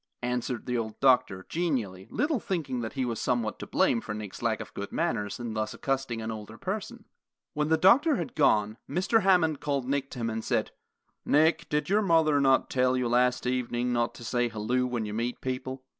[0.23, 4.41] answered the old doctor, genially, little thinking that he was somewhat to blame for Nick's
[4.41, 7.05] lack of good manners in thus accosting an older person.
[7.53, 9.21] When the doctor had gone, Mr.
[9.21, 10.71] Hammond called Nick to him and said,
[11.23, 15.13] "Nick, did not your mother tell you last evening not to say, 'Halloo,' when you
[15.13, 15.83] meet people?"